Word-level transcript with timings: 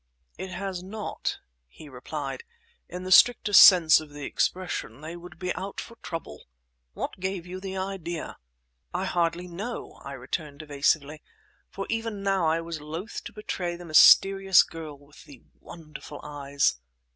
"It 0.35 0.49
has 0.49 0.81
not," 0.81 1.37
he 1.67 1.87
replied. 1.87 2.43
"In 2.89 3.03
the 3.03 3.11
strictest 3.11 3.61
sense 3.63 3.99
of 3.99 4.09
the 4.09 4.23
expression, 4.25 5.01
they 5.01 5.15
would 5.15 5.37
be 5.37 5.53
out 5.53 5.79
for 5.79 5.95
trouble! 5.97 6.45
What 6.93 7.19
gave 7.19 7.45
you 7.45 7.59
the 7.59 7.77
idea?" 7.77 8.37
"I 8.95 9.05
hardly 9.05 9.47
know," 9.47 10.01
I 10.03 10.13
returned 10.13 10.63
evasively, 10.63 11.21
for 11.69 11.85
even 11.87 12.23
now 12.23 12.47
I 12.47 12.61
was 12.61 12.81
loath 12.81 13.23
to 13.25 13.31
betray 13.31 13.75
the 13.75 13.85
mysterious 13.85 14.63
girl 14.63 14.97
with 14.97 15.25
the 15.25 15.43
wonderful 15.59 16.19
eyes. 16.23 16.79